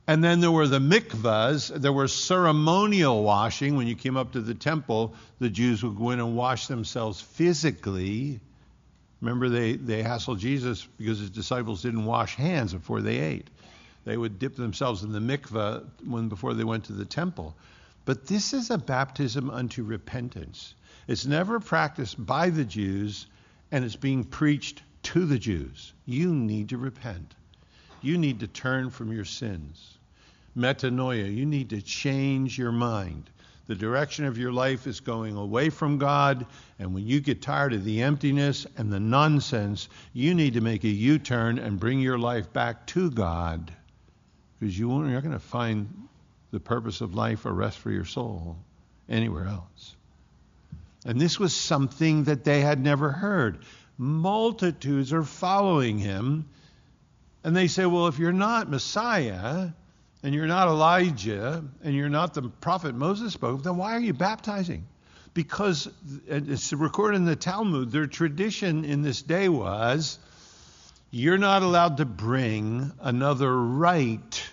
[0.07, 1.67] And then there were the mikvahs.
[1.67, 3.75] There were ceremonial washing.
[3.75, 7.21] When you came up to the temple, the Jews would go in and wash themselves
[7.21, 8.39] physically.
[9.21, 13.49] Remember, they, they hassled Jesus because his disciples didn't wash hands before they ate.
[14.05, 17.53] They would dip themselves in the mikvah when, before they went to the temple.
[18.09, 20.73] But this is a baptism unto repentance.
[21.07, 23.27] It's never practiced by the Jews,
[23.71, 25.93] and it's being preached to the Jews.
[26.07, 27.35] You need to repent.
[28.01, 29.99] You need to turn from your sins.
[30.57, 33.29] Metanoia, you need to change your mind.
[33.67, 36.47] The direction of your life is going away from God,
[36.79, 40.83] and when you get tired of the emptiness and the nonsense, you need to make
[40.83, 43.71] a U turn and bring your life back to God
[44.59, 46.07] because you you're not going to find
[46.51, 48.57] the purpose of life or rest for your soul
[49.07, 49.95] anywhere else.
[51.05, 53.59] And this was something that they had never heard.
[53.97, 56.45] Multitudes are following him,
[57.43, 59.69] and they say, Well, if you're not Messiah,
[60.23, 64.13] and you're not Elijah, and you're not the prophet Moses spoke, then why are you
[64.13, 64.85] baptizing?
[65.33, 65.89] Because
[66.27, 70.19] it's recorded in the Talmud, their tradition in this day was
[71.11, 74.43] you're not allowed to bring another rite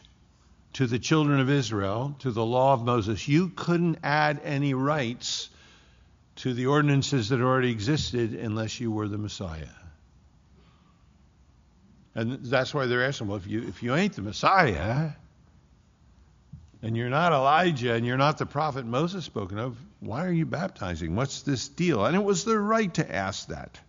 [0.77, 3.27] to the children of Israel, to the law of Moses.
[3.27, 5.49] You couldn't add any rights
[6.37, 9.69] to the ordinances that already existed unless you were the Messiah.
[12.15, 15.13] And that's why they're asking, well, if you, if you ain't the Messiah,
[16.83, 20.45] and you're not Elijah, and you're not the prophet Moses spoken of, why are you
[20.45, 21.17] baptizing?
[21.17, 22.05] What's this deal?
[22.05, 23.81] And it was their right to ask that.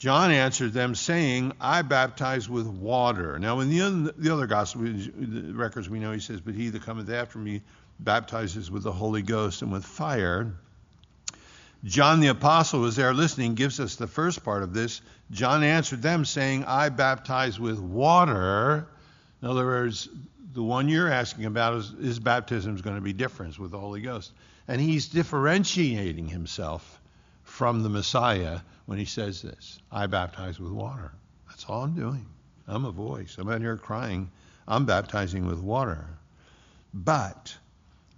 [0.00, 3.38] John answered them, saying, I baptize with water.
[3.38, 6.84] Now, in the, the other gospel the records, we know he says, But he that
[6.84, 7.60] cometh after me
[7.98, 10.54] baptizes with the Holy Ghost and with fire.
[11.84, 15.02] John the Apostle was there listening, gives us the first part of this.
[15.32, 18.88] John answered them, saying, I baptize with water.
[19.42, 20.08] In other words,
[20.54, 23.78] the one you're asking about is his baptism is going to be different with the
[23.78, 24.32] Holy Ghost.
[24.66, 27.00] And he's differentiating himself
[27.50, 31.12] from the Messiah when he says this I baptize with water.
[31.48, 32.26] That's all I'm doing.
[32.66, 33.36] I'm a voice.
[33.38, 34.30] I'm out here crying.
[34.68, 36.06] I'm baptizing with water.
[36.94, 37.54] But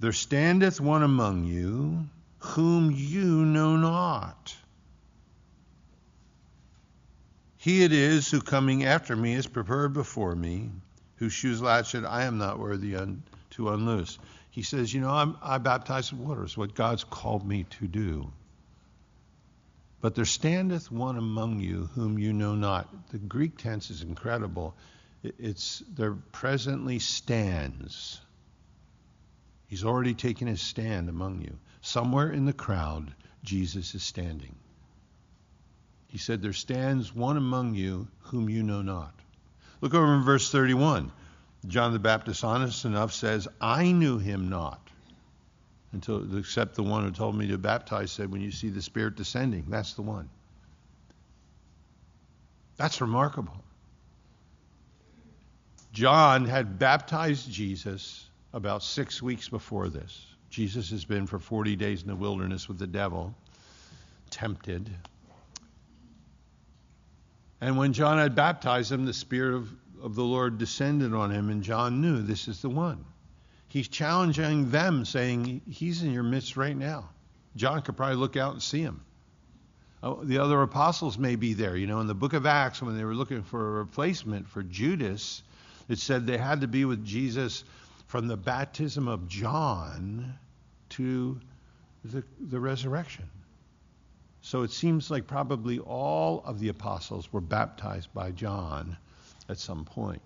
[0.00, 2.06] there standeth one among you
[2.38, 4.54] whom you know not.
[7.56, 10.70] He it is who coming after me is prepared before me,
[11.16, 14.18] whose shoes latchet I am not worthy un, to unloose.
[14.50, 16.44] He says, You know, I'm, I baptize with water.
[16.44, 18.30] It's what God's called me to do.
[20.02, 22.88] But there standeth one among you whom you know not.
[23.10, 24.74] The Greek tense is incredible.
[25.22, 28.20] It's there presently stands.
[29.68, 31.56] He's already taken his stand among you.
[31.82, 34.56] Somewhere in the crowd, Jesus is standing.
[36.08, 39.14] He said, There stands one among you whom you know not.
[39.80, 41.12] Look over in verse 31.
[41.68, 44.81] John the Baptist, honest enough, says, I knew him not
[45.92, 49.16] until except the one who told me to baptize said, when you see the Spirit
[49.16, 50.28] descending, that's the one.
[52.76, 53.62] That's remarkable.
[55.92, 60.26] John had baptized Jesus about six weeks before this.
[60.48, 63.34] Jesus has been for 40 days in the wilderness with the devil,
[64.30, 64.90] tempted.
[67.60, 71.50] And when John had baptized him, the Spirit of, of the Lord descended on him,
[71.50, 73.04] and John knew this is the one.
[73.72, 77.08] He's challenging them, saying, He's in your midst right now.
[77.56, 79.02] John could probably look out and see him.
[80.02, 81.74] Oh, the other apostles may be there.
[81.74, 84.62] You know, in the book of Acts, when they were looking for a replacement for
[84.62, 85.42] Judas,
[85.88, 87.64] it said they had to be with Jesus
[88.08, 90.34] from the baptism of John
[90.90, 91.40] to
[92.04, 93.24] the, the resurrection.
[94.42, 98.98] So it seems like probably all of the apostles were baptized by John
[99.48, 100.20] at some point.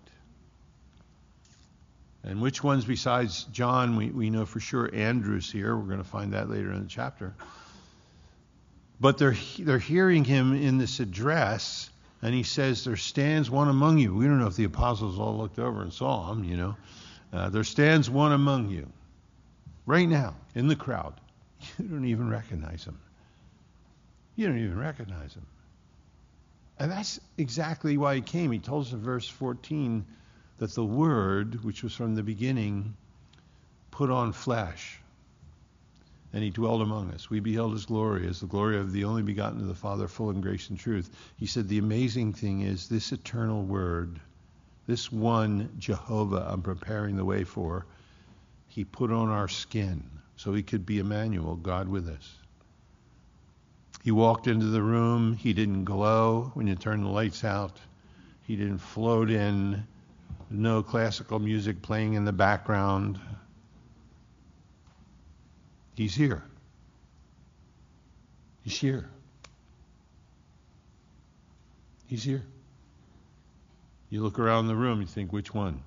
[2.27, 5.77] And which ones besides John, we, we know for sure Andrew's here.
[5.77, 7.33] We're going to find that later in the chapter.
[8.99, 11.89] But they're, they're hearing him in this address,
[12.21, 14.13] and he says, There stands one among you.
[14.13, 16.75] We don't know if the apostles all looked over and saw him, you know.
[17.31, 18.91] Uh, there stands one among you
[19.85, 21.13] right now in the crowd.
[21.79, 22.99] You don't even recognize him.
[24.35, 25.45] You don't even recognize him.
[26.77, 28.51] And that's exactly why he came.
[28.51, 30.05] He told us in verse 14
[30.57, 32.95] that the Word, which was from the beginning,
[33.91, 34.99] put on flesh,
[36.33, 37.29] and he dwelled among us.
[37.29, 40.29] We beheld his glory as the glory of the only begotten of the Father, full
[40.29, 41.09] in grace and truth.
[41.37, 44.19] He said, The amazing thing is this eternal Word,
[44.87, 47.85] this one Jehovah I'm preparing the way for,
[48.67, 50.03] he put on our skin
[50.35, 52.35] so he could be Emmanuel, God with us.
[54.03, 55.33] He walked into the room.
[55.33, 57.79] He didn't glow when you turned the lights out.
[58.43, 59.85] He didn't float in
[60.49, 63.19] no classical music playing in the background.
[65.95, 66.43] He's here.
[68.63, 69.09] He's here.
[72.07, 72.43] He's here.
[74.09, 75.83] You look around the room, you think, which one?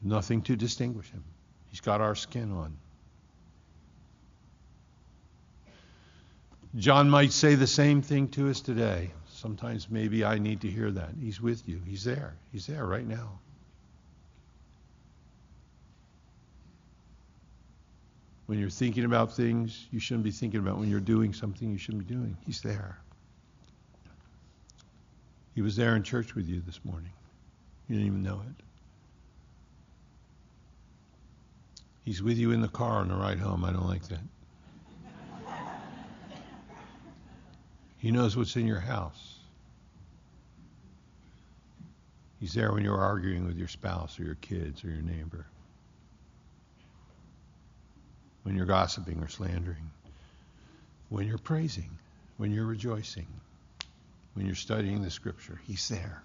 [0.00, 1.24] Nothing to distinguish him.
[1.70, 2.76] He's got our skin on.
[6.76, 9.10] John might say the same thing to us today.
[9.28, 11.10] Sometimes maybe I need to hear that.
[11.20, 11.80] He's with you.
[11.86, 12.34] He's there.
[12.52, 13.40] He's there right now.
[18.52, 21.78] When you're thinking about things you shouldn't be thinking about, when you're doing something you
[21.78, 22.98] shouldn't be doing, He's there.
[25.54, 27.12] He was there in church with you this morning.
[27.88, 28.62] You didn't even know it.
[32.04, 33.64] He's with you in the car on the ride home.
[33.64, 34.20] I don't like that.
[37.96, 39.38] He knows what's in your house.
[42.38, 45.46] He's there when you're arguing with your spouse or your kids or your neighbor.
[48.42, 49.90] When you're gossiping or slandering.
[51.08, 51.90] When you're praising.
[52.36, 53.26] When you're rejoicing.
[54.34, 55.60] When you're studying the scripture.
[55.66, 56.22] He's there.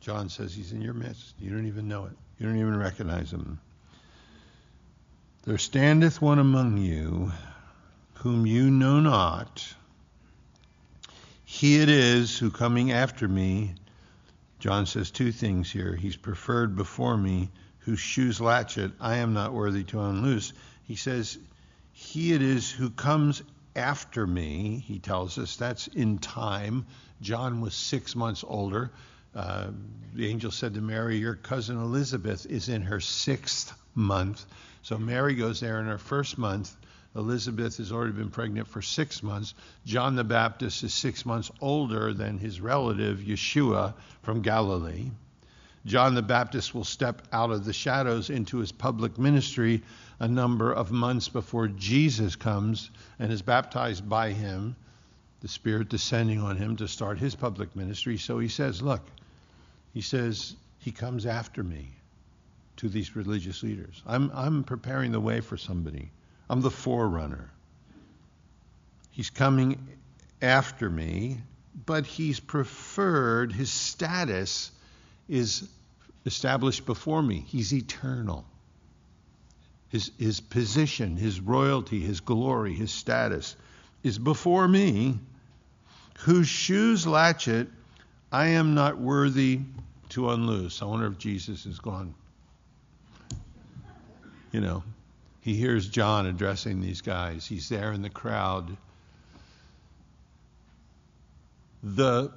[0.00, 1.34] John says he's in your midst.
[1.38, 2.12] You don't even know it.
[2.38, 3.60] You don't even recognize him.
[5.44, 7.32] There standeth one among you
[8.14, 9.74] whom you know not.
[11.44, 13.74] He it is who coming after me,
[14.60, 15.96] John says two things here.
[15.96, 17.50] He's preferred before me,
[17.84, 20.52] whose shoes latchet I am not worthy to unloose.
[20.84, 21.38] He says,
[21.92, 23.42] He it is who comes
[23.74, 25.56] after me, he tells us.
[25.56, 26.86] That's in time.
[27.20, 28.90] John was six months older.
[29.34, 29.68] Uh,
[30.14, 34.44] the angel said to Mary, Your cousin Elizabeth is in her sixth month.
[34.82, 36.76] So Mary goes there in her first month.
[37.14, 39.54] Elizabeth has already been pregnant for six months.
[39.84, 45.10] John the Baptist is six months older than his relative, Yeshua, from Galilee.
[45.84, 49.82] John the Baptist will step out of the shadows into his public ministry
[50.20, 54.76] a number of months before Jesus comes and is baptized by him,
[55.40, 58.16] the Spirit descending on him to start his public ministry.
[58.16, 59.02] So he says, Look,
[59.92, 61.88] he says, He comes after me
[62.76, 64.02] to these religious leaders.
[64.06, 66.10] I'm, I'm preparing the way for somebody.
[66.48, 67.50] I'm the forerunner.
[69.10, 69.88] He's coming
[70.40, 71.40] after me,
[71.86, 74.70] but he's preferred, his status
[75.32, 75.68] is
[76.26, 77.44] established before me.
[77.46, 78.44] He's eternal.
[79.88, 83.56] His, his position, his royalty, his glory, his status
[84.02, 85.18] is before me,
[86.20, 87.68] whose shoes latchet
[88.30, 89.60] I am not worthy
[90.10, 90.80] to unloose.
[90.82, 92.14] I wonder if Jesus is gone
[94.52, 94.84] you know,
[95.40, 97.46] he hears John addressing these guys.
[97.46, 98.76] He's there in the crowd.
[101.82, 102.30] The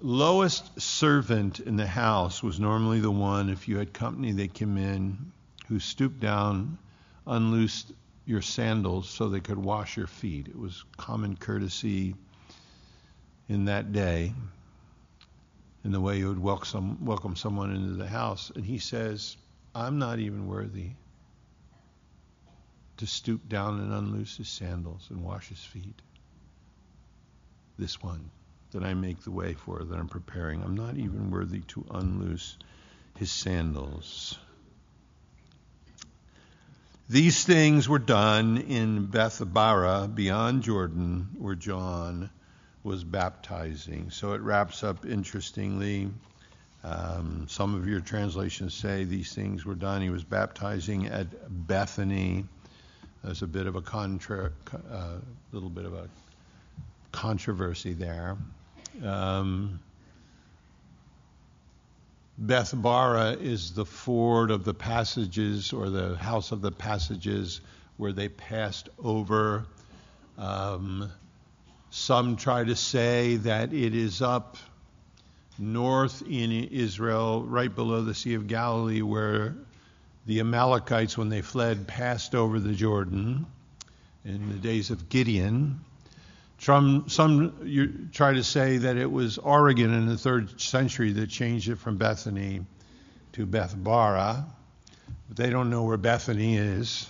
[0.00, 4.76] lowest servant in the house was normally the one, if you had company, they came
[4.76, 5.32] in,
[5.68, 6.78] who stooped down,
[7.26, 7.92] unloosed
[8.26, 10.48] your sandals so they could wash your feet.
[10.48, 12.14] It was common courtesy
[13.48, 14.32] in that day
[15.84, 18.50] in the way you would welcome, welcome someone into the house.
[18.54, 19.36] And he says,
[19.74, 20.90] I'm not even worthy
[22.96, 26.00] to stoop down and unloose his sandals and wash his feet.
[27.78, 28.30] This one
[28.74, 32.58] that I make the way for, that I'm preparing, I'm not even worthy to unloose
[33.16, 34.36] his sandals.
[37.08, 42.30] These things were done in Bethabara, beyond Jordan, where John
[42.82, 44.10] was baptizing.
[44.10, 46.10] So it wraps up interestingly.
[46.82, 50.02] Um, some of your translations say these things were done.
[50.02, 51.26] He was baptizing at
[51.66, 52.44] Bethany.
[53.22, 54.50] There's a bit of a contra,
[54.90, 55.16] uh,
[55.52, 56.08] little bit of a
[57.12, 58.36] controversy there.
[59.02, 59.80] Um,
[63.40, 67.60] is the ford of the passages or the house of the passages
[67.96, 69.66] where they passed over.
[70.36, 71.10] Um,
[71.90, 74.56] some try to say that it is up
[75.58, 79.54] north in Israel, right below the Sea of Galilee, where
[80.26, 83.46] the Amalekites, when they fled, passed over the Jordan
[84.24, 85.80] in the days of Gideon.
[86.58, 91.76] Some, try to say that it was Origen in the third century that changed it
[91.76, 92.64] from Bethany
[93.32, 94.44] to Bethabara.
[95.28, 97.08] But they don't know where Bethany is.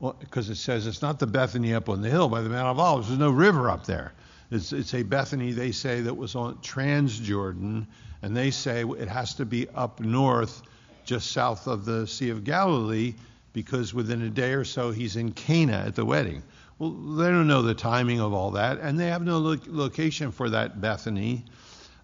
[0.00, 2.68] Well, because it says it's not the Bethany up on the hill by the Mount
[2.68, 3.08] of Olives.
[3.08, 4.12] There's no river up there.
[4.50, 7.86] It's, it's a Bethany, they say, that was on Transjordan,
[8.22, 10.62] and they say it has to be up north
[11.04, 13.14] just south of the Sea of Galilee
[13.52, 16.42] because within a day or so he's in Cana at the wedding.
[16.80, 20.32] Well, they don't know the timing of all that, and they have no lo- location
[20.32, 21.44] for that Bethany.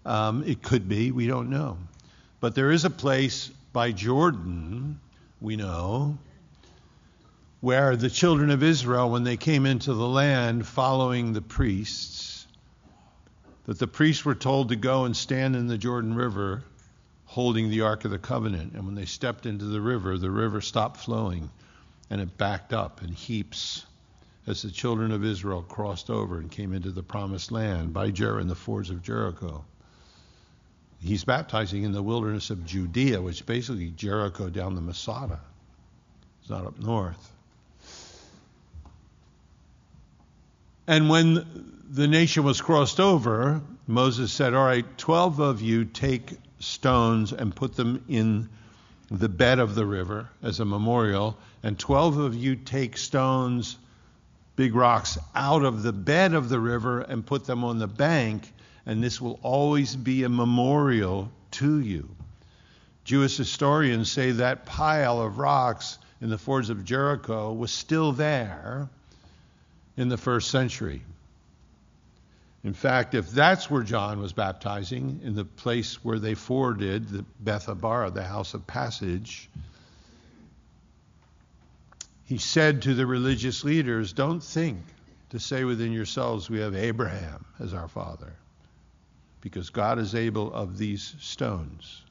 [0.05, 1.79] Um, it could be, we don't know.
[2.41, 4.99] But there is a place by Jordan,
[5.41, 6.19] we know,
[7.59, 12.45] where the children of Israel, when they came into the land following the priests,
[13.65, 16.63] that the priests were told to go and stand in the Jordan River
[17.25, 18.73] holding the Ark of the Covenant.
[18.73, 21.49] And when they stepped into the river, the river stopped flowing
[22.11, 23.83] and it backed up in heaps
[24.47, 28.39] as the children of Israel crossed over and came into the promised land by Jer
[28.39, 29.65] and the fords of Jericho.
[30.99, 35.41] He's baptizing in the wilderness of Judea, which is basically Jericho down the Masada.
[36.41, 37.31] It's not up north.
[40.87, 46.31] And when the nation was crossed over, Moses said, All right, 12 of you take
[46.59, 48.49] stones and put them in
[49.11, 53.77] the bed of the river as a memorial, and 12 of you take stones,
[54.57, 58.51] big rocks, out of the bed of the river and put them on the bank,
[58.85, 62.09] and this will always be a memorial to you.
[63.05, 68.89] Jewish historians say that pile of rocks in the fords of Jericho was still there
[69.95, 71.03] in the first century.
[72.63, 77.23] In fact, if that's where John was baptizing, in the place where they forded the
[77.43, 79.47] Bethabara, the house of passage,
[82.27, 84.79] he said to the religious leaders, Don't think
[85.29, 88.33] to say within yourselves, We have Abraham as our father,
[89.39, 92.01] because God is able of these stones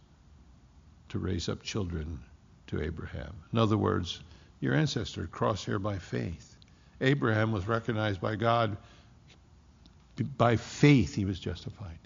[1.10, 2.18] to raise up children
[2.68, 3.34] to Abraham.
[3.52, 4.20] In other words,
[4.60, 6.56] your ancestor crossed here by faith.
[7.02, 8.78] Abraham was recognized by God
[10.38, 11.98] by faith he was justified.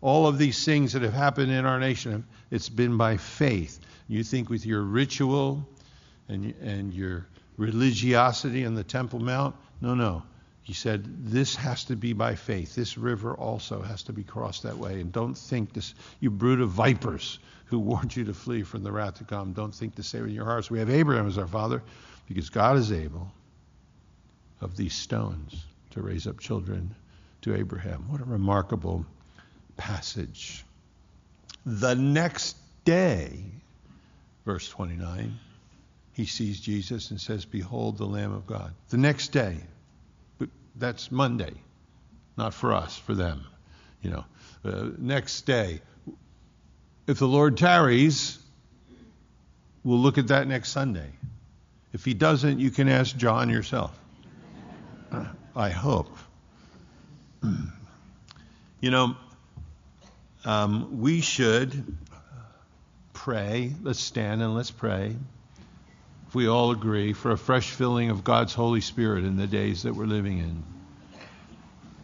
[0.00, 3.78] All of these things that have happened in our nation, it's been by faith.
[4.08, 5.64] You think with your ritual
[6.30, 7.26] and, and your
[7.56, 9.56] religiosity on the Temple Mount?
[9.80, 10.22] No, no.
[10.62, 12.74] He said, This has to be by faith.
[12.74, 15.00] This river also has to be crossed that way.
[15.00, 18.92] And don't think this, you brood of vipers who warned you to flee from the
[18.92, 19.52] wrath to come.
[19.52, 21.82] Don't think to say in your hearts, We have Abraham as our father,
[22.28, 23.32] because God is able
[24.60, 26.94] of these stones to raise up children
[27.42, 28.04] to Abraham.
[28.08, 29.04] What a remarkable
[29.76, 30.64] passage.
[31.64, 33.42] The next day,
[34.44, 35.38] verse 29,
[36.12, 38.72] he sees Jesus and says, Behold the Lamb of God.
[38.88, 39.58] The next day,
[40.76, 41.54] that's Monday,
[42.36, 43.44] not for us, for them.
[44.02, 44.24] You know,
[44.64, 45.80] uh, next day.
[47.06, 48.38] If the Lord tarries,
[49.84, 51.10] we'll look at that next Sunday.
[51.92, 53.98] If he doesn't, you can ask John yourself.
[55.56, 56.16] I hope.
[58.82, 59.14] You know,
[60.46, 61.98] um, we should
[63.12, 63.74] pray.
[63.82, 65.16] Let's stand and let's pray.
[66.30, 69.82] If we all agree, for a fresh filling of God's Holy Spirit in the days
[69.82, 70.62] that we're living in.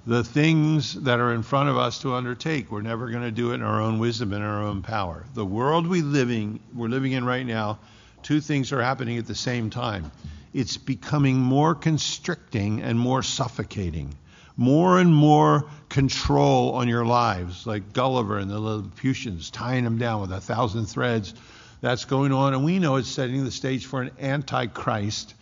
[0.05, 3.53] The things that are in front of us to undertake, we're never going to do
[3.53, 5.25] it in our own wisdom and our own power.
[5.35, 7.79] The world we living we're living in right now,
[8.25, 10.11] two things are happening at the same time.
[10.53, 14.13] It's becoming more constricting and more suffocating
[14.57, 20.23] more and more control on your lives, like Gulliver and the Lilliputians tying them down
[20.23, 21.35] with a thousand threads.
[21.81, 25.35] That's going on, and we know it's setting the stage for an antichrist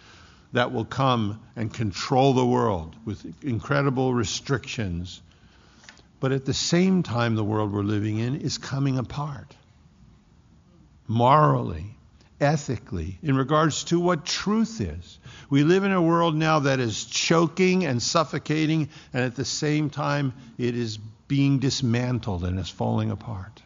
[0.53, 5.21] that will come and control the world with incredible restrictions.
[6.21, 9.55] But at the same time, the world we're living in is coming apart
[11.07, 11.85] morally,
[12.41, 15.19] ethically, in regards to what truth is.
[15.51, 19.91] We live in a world now that is choking and suffocating, and at the same
[19.91, 23.63] time, it is being dismantled and is falling apart.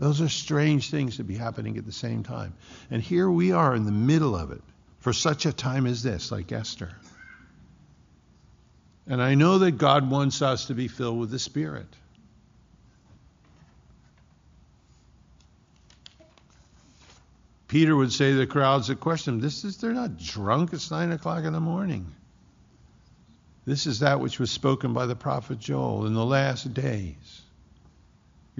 [0.00, 2.54] Those are strange things to be happening at the same time.
[2.90, 4.62] And here we are in the middle of it
[4.98, 6.90] for such a time as this, like Esther.
[9.06, 11.86] And I know that God wants us to be filled with the Spirit.
[17.68, 20.72] Peter would say to the crowds that question him, this is, they're not drunk.
[20.72, 22.10] It's nine o'clock in the morning.
[23.66, 27.39] This is that which was spoken by the prophet Joel in the last days.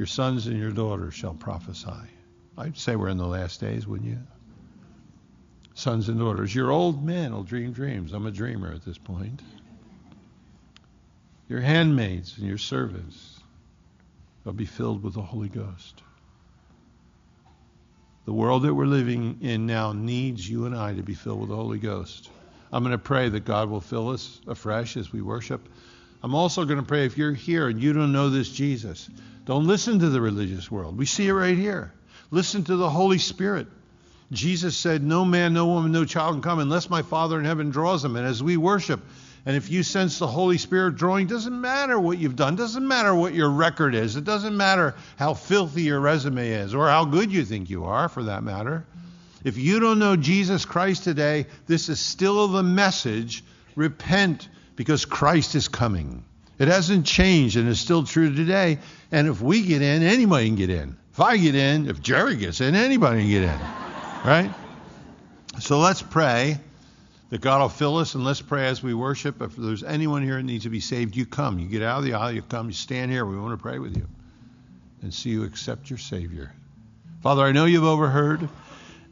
[0.00, 2.08] Your sons and your daughters shall prophesy.
[2.56, 4.18] I'd say we're in the last days, wouldn't you?
[5.74, 6.54] Sons and daughters.
[6.54, 8.14] Your old men will dream dreams.
[8.14, 9.42] I'm a dreamer at this point.
[11.50, 13.40] Your handmaids and your servants
[14.44, 16.02] will be filled with the Holy Ghost.
[18.24, 21.50] The world that we're living in now needs you and I to be filled with
[21.50, 22.30] the Holy Ghost.
[22.72, 25.68] I'm going to pray that God will fill us afresh as we worship.
[26.22, 29.08] I'm also going to pray if you're here and you don't know this Jesus,
[29.46, 30.98] don't listen to the religious world.
[30.98, 31.92] We see it right here.
[32.30, 33.66] Listen to the Holy Spirit.
[34.30, 37.70] Jesus said, No man, no woman, no child can come unless my Father in heaven
[37.70, 38.16] draws them.
[38.16, 39.00] And as we worship,
[39.46, 43.14] and if you sense the Holy Spirit drawing, doesn't matter what you've done, doesn't matter
[43.14, 47.32] what your record is, it doesn't matter how filthy your resume is, or how good
[47.32, 48.84] you think you are, for that matter.
[49.42, 53.42] If you don't know Jesus Christ today, this is still the message
[53.74, 54.48] repent
[54.80, 56.24] because Christ is coming.
[56.58, 58.78] It hasn't changed and is still true today.
[59.12, 60.96] And if we get in, anybody can get in.
[61.12, 63.60] If I get in, if Jerry gets in, anybody can get in.
[64.24, 64.50] Right?
[65.58, 66.56] So let's pray
[67.28, 69.42] that God will fill us, and let's pray as we worship.
[69.42, 71.58] If there's anyone here that needs to be saved, you come.
[71.58, 73.26] You get out of the aisle, you come, you stand here.
[73.26, 74.06] We want to pray with you
[75.02, 76.54] and see you accept your Savior.
[77.22, 78.48] Father, I know you've overheard.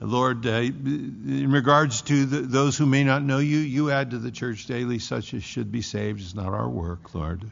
[0.00, 4.18] Lord, uh, in regards to the, those who may not know you, you add to
[4.18, 6.20] the church daily such as should be saved.
[6.20, 7.50] It's not our work, Lord.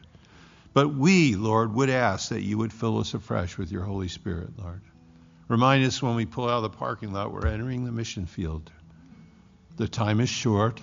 [0.73, 4.49] But we, Lord, would ask that you would fill us afresh with your Holy Spirit,
[4.57, 4.81] Lord.
[5.47, 8.69] Remind us when we pull out of the parking lot, we're entering the mission field.
[9.77, 10.79] The time is short,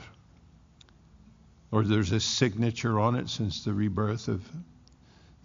[1.70, 4.42] or there's a signature on it since the rebirth of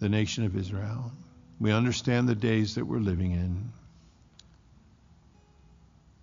[0.00, 1.12] the nation of Israel.
[1.58, 3.72] We understand the days that we're living in.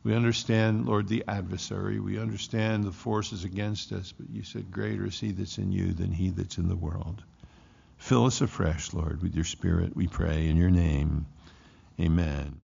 [0.07, 1.99] We understand, Lord, the adversary.
[1.99, 5.91] We understand the forces against us, but you said, Greater is he that's in you
[5.91, 7.21] than he that's in the world.
[7.97, 11.25] Fill us afresh, Lord, with your Spirit, we pray, in your name.
[11.99, 12.55] Amen.